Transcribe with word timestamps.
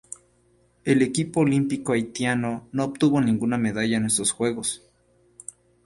El 0.83 1.03
equipo 1.03 1.41
olímpico 1.41 1.91
haitiano 1.91 2.67
no 2.71 2.85
obtuvo 2.85 3.21
ninguna 3.21 3.59
medalla 3.59 3.97
en 3.97 4.05
estos 4.05 4.31
Juegos. 4.31 4.81